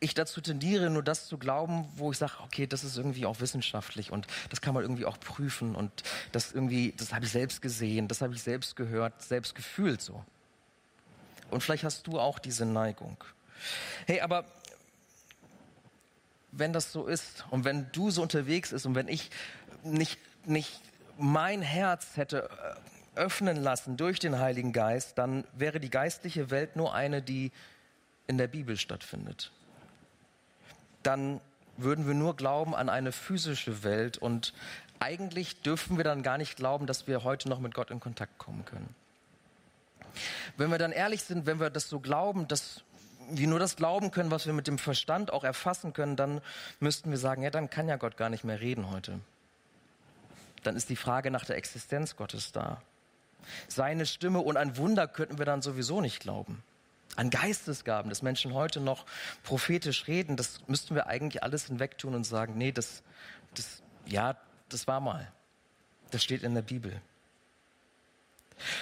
[0.00, 3.40] ich dazu tendiere, nur das zu glauben, wo ich sage, okay, das ist irgendwie auch
[3.40, 7.62] wissenschaftlich und das kann man irgendwie auch prüfen und das irgendwie, das habe ich selbst
[7.62, 10.22] gesehen, das habe ich selbst gehört, selbst gefühlt so.
[11.50, 13.16] Und vielleicht hast du auch diese Neigung.
[14.06, 14.44] Hey, aber
[16.52, 19.30] wenn das so ist und wenn du so unterwegs bist und wenn ich
[19.82, 20.80] nicht, nicht
[21.18, 26.76] mein Herz hätte äh, öffnen lassen durch den Heiligen Geist, dann wäre die geistliche Welt
[26.76, 27.52] nur eine, die
[28.26, 29.52] in der Bibel stattfindet.
[31.02, 31.40] Dann
[31.76, 34.54] würden wir nur glauben an eine physische Welt und
[35.00, 38.38] eigentlich dürfen wir dann gar nicht glauben, dass wir heute noch mit Gott in Kontakt
[38.38, 38.94] kommen können.
[40.56, 42.82] Wenn wir dann ehrlich sind, wenn wir das so glauben, dass
[43.28, 46.40] wir nur das glauben können, was wir mit dem Verstand auch erfassen können, dann
[46.78, 49.18] müssten wir sagen, ja, dann kann ja Gott gar nicht mehr reden heute.
[50.64, 52.82] Dann ist die Frage nach der Existenz Gottes da.
[53.68, 56.62] Seine Stimme und ein Wunder könnten wir dann sowieso nicht glauben.
[57.16, 59.06] An Geistesgaben, dass Menschen heute noch
[59.44, 63.02] prophetisch reden, das müssten wir eigentlich alles hinwegtun und sagen, nee, das,
[63.54, 64.36] das, ja,
[64.68, 65.30] das war mal.
[66.10, 67.00] Das steht in der Bibel.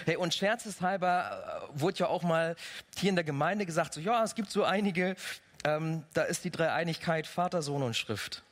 [0.05, 2.57] Hey, und scherzeshalber äh, wurde ja auch mal
[2.97, 5.17] hier in der Gemeinde gesagt, so, ja, es gibt so einige,
[5.65, 8.43] ähm, da ist die Dreieinigkeit Vater, Sohn und Schrift.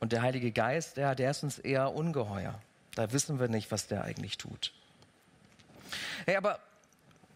[0.00, 2.60] Und der Heilige Geist, der, ist uns eher ungeheuer.
[2.94, 4.72] Da wissen wir nicht, was der eigentlich tut.
[6.24, 6.60] Hey, aber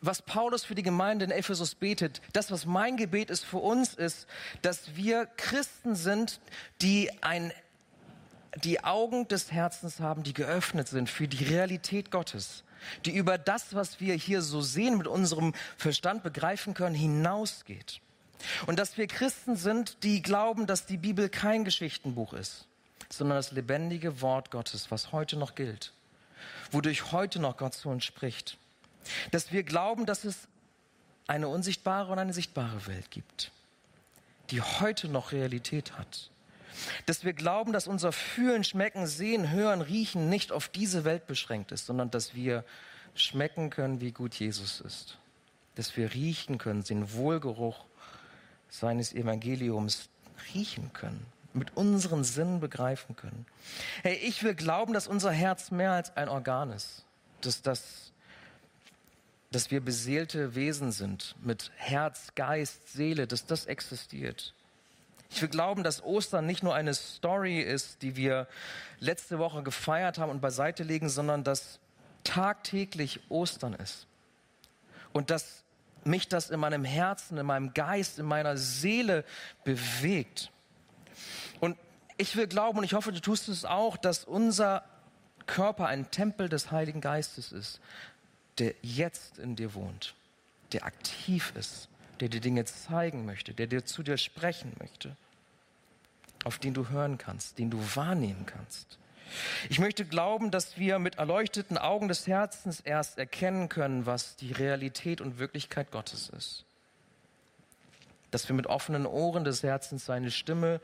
[0.00, 3.94] was Paulus für die Gemeinde in Ephesus betet, das, was mein Gebet ist für uns,
[3.94, 4.26] ist,
[4.62, 6.40] dass wir Christen sind,
[6.80, 7.52] die ein
[8.56, 12.64] die Augen des Herzens haben, die geöffnet sind für die Realität Gottes,
[13.04, 18.00] die über das, was wir hier so sehen, mit unserem Verstand begreifen können, hinausgeht.
[18.66, 22.66] Und dass wir Christen sind, die glauben, dass die Bibel kein Geschichtenbuch ist,
[23.09, 25.92] sondern das lebendige Wort Gottes, was heute noch gilt,
[26.70, 28.57] wodurch heute noch Gott zu uns spricht.
[29.31, 30.48] Dass wir glauben, dass es
[31.26, 33.50] eine unsichtbare und eine sichtbare Welt gibt,
[34.50, 36.31] die heute noch Realität hat
[37.07, 41.72] dass wir glauben, dass unser Fühlen, Schmecken, Sehen, Hören, Riechen nicht auf diese Welt beschränkt
[41.72, 42.64] ist, sondern dass wir
[43.14, 45.16] schmecken können, wie gut Jesus ist.
[45.76, 47.85] dass wir riechen können, den Wohlgeruch
[48.70, 50.09] seines Evangeliums
[50.54, 53.44] riechen können, mit unseren Sinnen begreifen können.
[54.02, 57.04] Hey, ich will glauben, dass unser Herz mehr als ein Organ ist,
[57.42, 58.11] dass das
[59.52, 64.54] dass wir beseelte Wesen sind mit Herz, Geist, Seele, dass das existiert.
[65.28, 68.46] Ich will glauben, dass Ostern nicht nur eine Story ist, die wir
[68.98, 71.78] letzte Woche gefeiert haben und beiseite legen, sondern dass
[72.24, 74.06] tagtäglich Ostern ist.
[75.12, 75.64] Und dass
[76.04, 79.24] mich das in meinem Herzen, in meinem Geist, in meiner Seele
[79.64, 80.50] bewegt.
[81.60, 81.76] Und
[82.16, 84.84] ich will glauben, und ich hoffe, du tust es auch, dass unser
[85.46, 87.80] Körper ein Tempel des Heiligen Geistes ist,
[88.58, 90.14] der jetzt in dir wohnt,
[90.72, 91.88] der aktiv ist,
[92.20, 95.16] der dir Dinge zeigen möchte, der dir zu dir sprechen möchte,
[96.44, 98.98] auf den du hören kannst, den du wahrnehmen kannst.
[99.68, 104.52] Ich möchte glauben, dass wir mit erleuchteten Augen des Herzens erst erkennen können, was die
[104.52, 106.64] Realität und Wirklichkeit Gottes ist
[108.30, 110.80] dass wir mit offenen Ohren des Herzens seine Stimme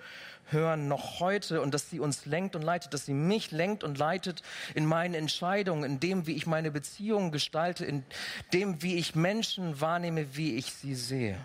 [0.46, 3.98] hören, noch heute, und dass sie uns lenkt und leitet, dass sie mich lenkt und
[3.98, 4.42] leitet
[4.74, 8.04] in meinen Entscheidungen, in dem, wie ich meine Beziehungen gestalte, in
[8.52, 11.38] dem, wie ich Menschen wahrnehme, wie ich sie sehe.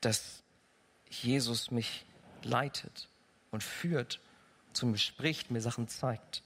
[0.00, 0.42] Dass
[1.10, 2.04] Jesus mich
[2.42, 3.08] leitet
[3.50, 4.20] und führt,
[4.72, 6.42] zu mir spricht, mir Sachen zeigt.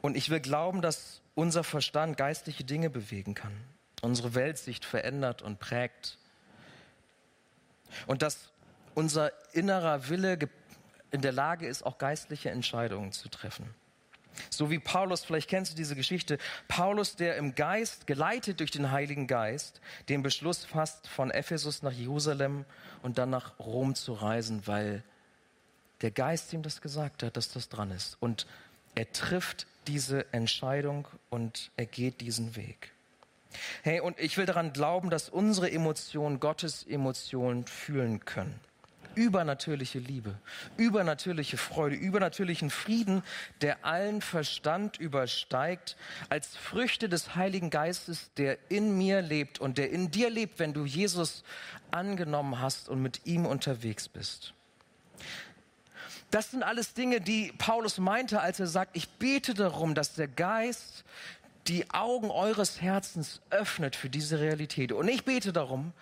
[0.00, 3.52] Und ich will glauben, dass unser Verstand geistliche Dinge bewegen kann
[4.02, 6.18] unsere Weltsicht verändert und prägt.
[8.06, 8.50] Und dass
[8.94, 10.38] unser innerer Wille
[11.10, 13.74] in der Lage ist, auch geistliche Entscheidungen zu treffen.
[14.50, 18.92] So wie Paulus, vielleicht kennst du diese Geschichte, Paulus, der im Geist, geleitet durch den
[18.92, 22.64] Heiligen Geist, den Beschluss fasst, von Ephesus nach Jerusalem
[23.02, 25.02] und dann nach Rom zu reisen, weil
[26.02, 28.16] der Geist ihm das gesagt hat, dass das dran ist.
[28.20, 28.46] Und
[28.94, 32.92] er trifft diese Entscheidung und er geht diesen Weg.
[33.82, 38.60] Hey, und ich will daran glauben, dass unsere Emotionen Gottes Emotionen fühlen können.
[39.14, 40.38] Übernatürliche Liebe,
[40.76, 43.24] übernatürliche Freude, übernatürlichen Frieden,
[43.62, 45.96] der allen Verstand übersteigt,
[46.28, 50.72] als Früchte des Heiligen Geistes, der in mir lebt und der in dir lebt, wenn
[50.72, 51.42] du Jesus
[51.90, 54.54] angenommen hast und mit ihm unterwegs bist.
[56.30, 60.28] Das sind alles Dinge, die Paulus meinte, als er sagt, ich bete darum, dass der
[60.28, 61.04] Geist
[61.68, 64.92] die Augen eures Herzens öffnet für diese Realität.
[64.92, 65.92] Und ich bete darum,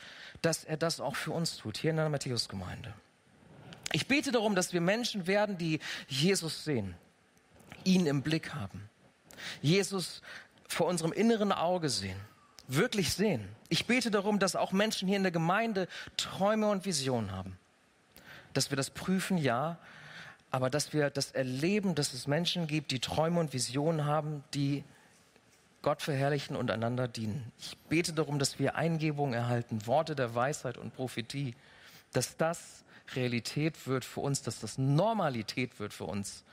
[0.42, 2.92] dass er das auch für uns tut, hier in der Matthäusgemeinde.
[3.92, 6.94] Ich bete darum, dass wir Menschen werden, die Jesus sehen,
[7.84, 8.88] ihn im Blick haben,
[9.62, 10.22] Jesus
[10.68, 12.18] vor unserem inneren Auge sehen,
[12.66, 13.48] wirklich sehen.
[13.68, 17.58] Ich bete darum, dass auch Menschen hier in der Gemeinde Träume und Visionen haben.
[18.52, 19.78] Dass wir das prüfen, ja,
[20.50, 24.84] aber dass wir das erleben, dass es Menschen gibt, die Träume und Visionen haben, die
[25.82, 27.52] Gott verherrlichen und einander dienen.
[27.58, 31.54] Ich bete darum, dass wir Eingebungen erhalten, Worte der Weisheit und Prophetie,
[32.12, 36.44] dass das Realität wird für uns, dass das Normalität wird für uns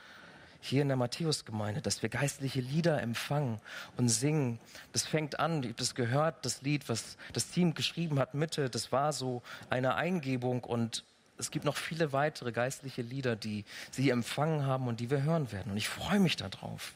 [0.61, 3.59] hier in der Matthäusgemeinde, dass wir geistliche Lieder empfangen
[3.97, 4.59] und singen.
[4.93, 8.69] Das fängt an, ich habe das gehört, das Lied, was das Team geschrieben hat, Mitte,
[8.69, 11.03] das war so eine Eingebung und
[11.37, 15.51] es gibt noch viele weitere geistliche Lieder, die sie empfangen haben und die wir hören
[15.51, 15.71] werden.
[15.71, 16.93] Und ich freue mich darauf.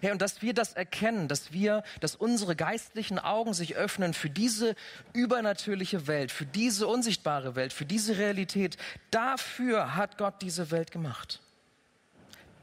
[0.00, 4.30] Herr, und dass wir das erkennen, dass wir, dass unsere geistlichen Augen sich öffnen für
[4.30, 4.74] diese
[5.12, 8.76] übernatürliche Welt, für diese unsichtbare Welt, für diese Realität.
[9.10, 11.40] Dafür hat Gott diese Welt gemacht.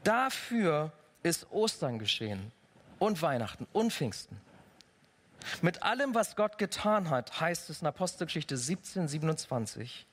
[0.04, 2.52] Dafür ist Ostern geschehen
[2.98, 4.40] und Weihnachten und Pfingsten.
[5.62, 10.06] Mit allem, was Gott getan hat, heißt es in Apostelgeschichte 17, 27.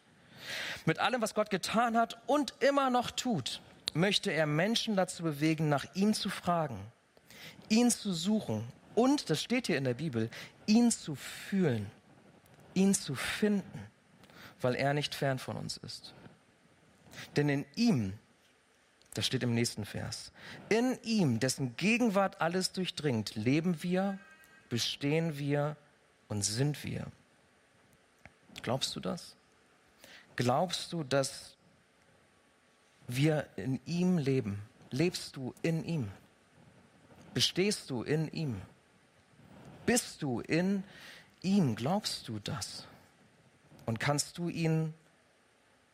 [0.85, 3.61] Mit allem, was Gott getan hat und immer noch tut,
[3.93, 6.79] möchte er Menschen dazu bewegen, nach ihm zu fragen,
[7.69, 10.29] ihn zu suchen und, das steht hier in der Bibel,
[10.65, 11.89] ihn zu fühlen,
[12.73, 13.87] ihn zu finden,
[14.61, 16.13] weil er nicht fern von uns ist.
[17.35, 18.13] Denn in ihm,
[19.13, 20.31] das steht im nächsten Vers,
[20.69, 24.19] in ihm, dessen Gegenwart alles durchdringt, leben wir,
[24.69, 25.77] bestehen wir
[26.27, 27.07] und sind wir.
[28.61, 29.35] Glaubst du das?
[30.35, 31.55] Glaubst du, dass
[33.07, 34.61] wir in ihm leben.
[34.91, 36.11] Lebst du in ihm?
[37.33, 38.61] Bestehst du in ihm?
[39.85, 40.83] Bist du in
[41.41, 41.75] ihm?
[41.75, 42.87] Glaubst du das?
[43.85, 44.93] Und kannst du ihn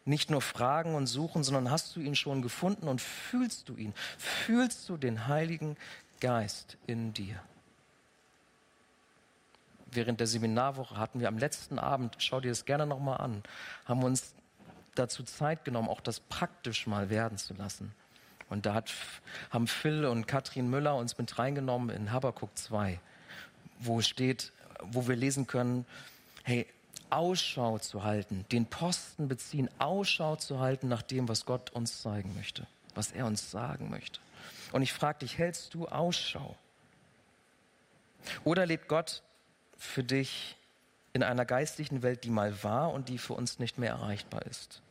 [0.06, 3.94] nicht nur fragen und suchen, sondern hast du ihn schon gefunden und fühlst du ihn?
[4.18, 5.78] Fühlst du den Heiligen
[6.20, 7.42] Geist in dir?
[9.92, 13.44] Während der Seminarwoche hatten wir am letzten Abend, schau dir das gerne nochmal an,
[13.86, 14.34] haben uns
[14.96, 17.94] dazu Zeit genommen, auch das praktisch mal werden zu lassen.
[18.50, 18.92] Und da hat,
[19.50, 23.00] haben Phil und Katrin Müller uns mit reingenommen in Habakuk 2,
[23.80, 24.52] wo steht,
[24.84, 25.86] wo wir lesen können,
[26.44, 26.68] hey,
[27.10, 32.34] Ausschau zu halten, den Posten beziehen, Ausschau zu halten nach dem, was Gott uns zeigen
[32.36, 32.66] möchte,
[32.96, 34.20] was er uns sagen möchte.
[34.72, 36.56] Und ich frage dich, hältst du Ausschau?
[38.44, 39.24] Oder lebt Gott
[39.82, 40.56] für dich
[41.14, 44.82] in einer geistlichen Welt, die mal war und die für uns nicht mehr erreichbar ist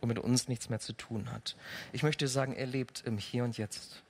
[0.00, 1.56] und mit uns nichts mehr zu tun hat?
[1.92, 4.02] Ich möchte sagen, er lebt im Hier und Jetzt.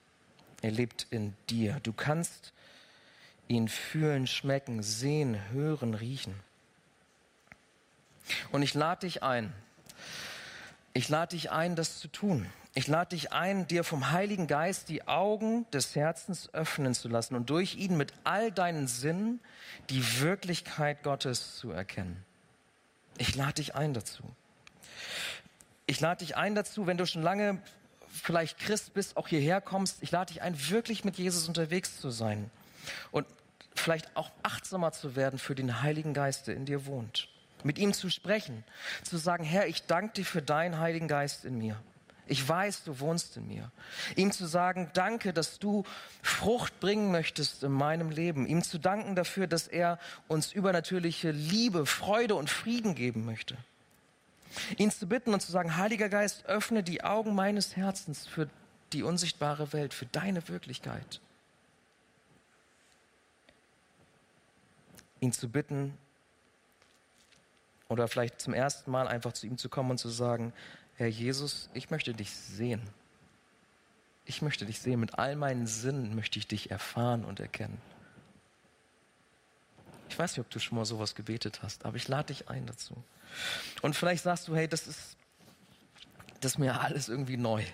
[0.63, 1.81] Er lebt in dir.
[1.83, 2.53] Du kannst
[3.49, 6.35] ihn fühlen, schmecken, sehen, hören, riechen.
[8.53, 9.53] Und ich lade dich ein.
[10.93, 12.47] Ich lade dich ein, das zu tun.
[12.75, 17.35] Ich lade dich ein, dir vom Heiligen Geist die Augen des Herzens öffnen zu lassen
[17.35, 19.41] und durch ihn mit all deinen Sinnen
[19.89, 22.25] die Wirklichkeit Gottes zu erkennen.
[23.19, 24.23] Ich lade dich ein dazu.
[25.87, 27.61] Ich lade dich ein dazu, wenn du schon lange
[28.09, 30.03] vielleicht Christ bist, auch hierher kommst.
[30.03, 32.51] Ich lade dich ein, wirklich mit Jesus unterwegs zu sein
[33.11, 33.27] und
[33.75, 37.29] vielleicht auch achtsamer zu werden für den Heiligen Geist, der in dir wohnt
[37.65, 38.65] mit ihm zu sprechen,
[39.03, 41.81] zu sagen, Herr, ich danke dir für deinen Heiligen Geist in mir.
[42.31, 43.73] Ich weiß, du wohnst in mir.
[44.15, 45.83] Ihm zu sagen, danke, dass du
[46.23, 48.47] Frucht bringen möchtest in meinem Leben.
[48.47, 49.99] Ihm zu danken dafür, dass er
[50.29, 53.57] uns übernatürliche Liebe, Freude und Frieden geben möchte.
[54.77, 58.49] Ihn zu bitten und zu sagen, Heiliger Geist, öffne die Augen meines Herzens für
[58.93, 61.21] die unsichtbare Welt, für deine Wirklichkeit.
[65.19, 65.99] Ihn zu bitten,
[67.91, 70.53] oder vielleicht zum ersten Mal einfach zu ihm zu kommen und zu sagen,
[70.97, 72.81] Herr Jesus, ich möchte dich sehen.
[74.25, 75.01] Ich möchte dich sehen.
[75.01, 77.79] Mit all meinen Sinnen möchte ich dich erfahren und erkennen.
[80.09, 82.65] Ich weiß nicht, ob du schon mal sowas gebetet hast, aber ich lade dich ein
[82.65, 82.95] dazu.
[83.83, 85.17] Und vielleicht sagst du, hey, das ist,
[86.41, 87.65] das ist mir alles irgendwie neu.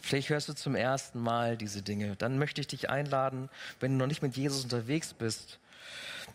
[0.00, 2.16] Vielleicht hörst du zum ersten Mal diese Dinge.
[2.16, 5.58] Dann möchte ich dich einladen, wenn du noch nicht mit Jesus unterwegs bist,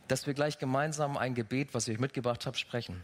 [0.08, 3.04] dass wir gleich gemeinsam ein Gebet, was ich euch mitgebracht habe, sprechen.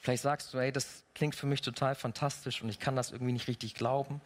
[0.00, 3.32] Vielleicht sagst du, hey, das klingt für mich total fantastisch und ich kann das irgendwie
[3.32, 4.20] nicht richtig glauben.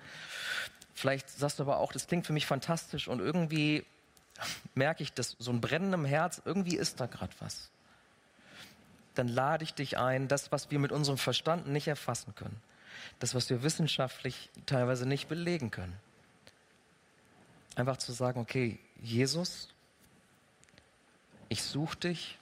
[0.95, 3.85] Vielleicht sagst du aber auch, das klingt für mich fantastisch und irgendwie
[4.75, 7.71] merke ich, dass so ein brennendem Herz, irgendwie ist da gerade was.
[9.15, 12.61] Dann lade ich dich ein, das, was wir mit unserem Verstand nicht erfassen können,
[13.19, 15.99] das, was wir wissenschaftlich teilweise nicht belegen können,
[17.75, 19.69] einfach zu sagen, okay, Jesus,
[21.49, 22.39] ich suche dich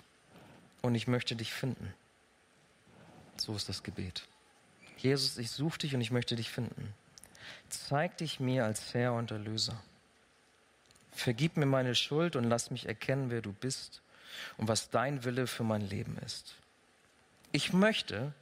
[0.83, 1.93] und ich möchte dich finden.
[3.37, 4.27] So ist das Gebet.
[4.97, 6.95] Jesus, ich suche dich und ich möchte dich finden.
[7.69, 9.81] Zeig dich mir als Herr und Erlöser.
[11.13, 14.03] Vergib mir meine Schuld und lass mich erkennen, wer du bist
[14.57, 16.55] und was dein Wille für mein Leben ist.
[17.53, 18.33] Ich möchte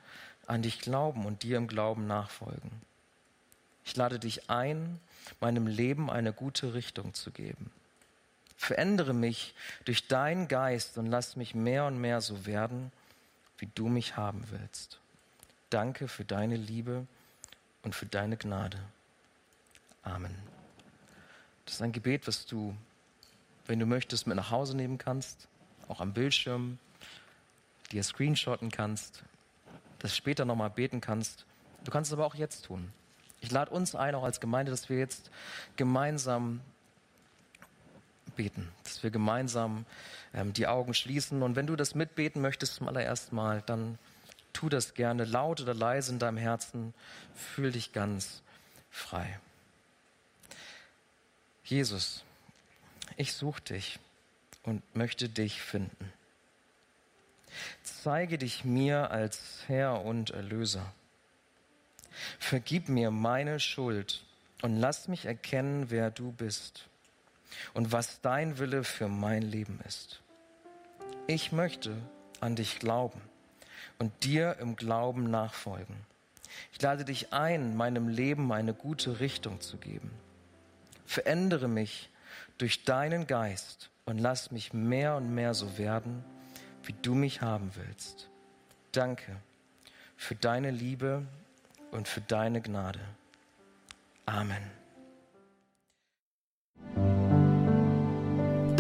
[0.47, 2.71] an dich glauben und dir im Glauben nachfolgen.
[3.85, 5.01] Ich lade dich ein,
[5.41, 7.71] meinem Leben eine gute Richtung zu geben.
[8.63, 9.57] Verändere mich
[9.87, 12.93] durch deinen Geist und lass mich mehr und mehr so werden,
[13.59, 15.01] wie du mich haben willst.
[15.69, 17.09] Danke für deine Liebe
[17.83, 18.79] und für deine Gnade.
[20.05, 20.33] Amen.
[21.65, 22.73] Das ist ein Gebet, was du,
[23.67, 25.49] wenn du möchtest, mit nach Hause nehmen kannst,
[25.89, 26.79] auch am Bildschirm,
[27.91, 29.25] dir screenshotten kannst,
[29.99, 31.47] das später nochmal beten kannst.
[31.83, 32.93] Du kannst es aber auch jetzt tun.
[33.41, 35.33] Ich lade uns ein, auch als Gemeinde, dass wir jetzt
[35.75, 36.61] gemeinsam
[38.37, 39.87] beten, dass wir gemeinsam
[40.35, 41.43] ähm, die Augen schließen.
[41.43, 43.99] Und wenn du das mitbeten möchtest zum allerersten Mal, dann
[44.53, 46.95] tu das gerne laut oder leise in deinem Herzen.
[47.35, 48.43] Fühl dich ganz
[48.91, 49.39] frei.
[51.64, 52.24] Jesus,
[53.16, 53.99] ich suche dich
[54.62, 56.12] und möchte dich finden.
[57.83, 60.93] Zeige dich mir als Herr und Erlöser.
[62.39, 64.22] Vergib mir meine Schuld
[64.62, 66.89] und lass mich erkennen, wer du bist
[67.75, 70.21] und was dein Wille für mein Leben ist.
[71.27, 71.97] Ich möchte
[72.41, 73.21] an dich glauben
[73.99, 75.97] und dir im Glauben nachfolgen.
[76.73, 80.11] Ich lade dich ein, meinem Leben eine gute Richtung zu geben.
[81.07, 82.11] Verändere mich
[82.59, 86.25] durch deinen Geist und lass mich mehr und mehr so werden,
[86.85, 88.29] wie du mich haben willst.
[88.93, 89.37] Danke
[90.17, 91.27] für deine Liebe
[91.91, 93.01] und für deine Gnade.
[94.27, 94.82] Amen.